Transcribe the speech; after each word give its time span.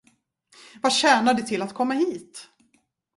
Vad 0.81 0.93
tjänar 0.93 1.33
det 1.33 1.43
till 1.43 1.61
att 1.61 1.73
komma 1.73 1.93
hit? 1.93 2.49